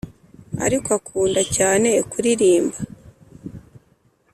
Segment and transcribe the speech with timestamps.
[0.65, 2.77] ariko akunda cyane kuririmba